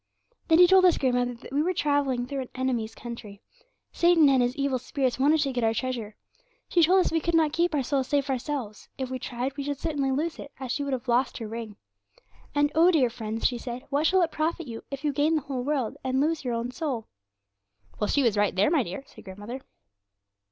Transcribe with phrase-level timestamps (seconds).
[0.47, 3.39] 'Then she told us, grandmother, that we were travelling through an enemy's country;
[3.91, 6.15] Satan and his evil spirits wanted to get our treasure.
[6.67, 9.63] She told us we could not keep our soul safe ourselves; if we tried we
[9.63, 11.75] should certainly lose it, as she would have lost her ring.
[12.55, 15.41] "And oh, dear friends," she said, "what shall it profit you, if you gain the
[15.43, 17.05] whole world, and lose your own soul?"'
[17.99, 19.61] 'Well, she was right there, my dear,' said grandmother.